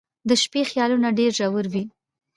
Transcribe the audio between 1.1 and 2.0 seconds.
ډېر ژور وي.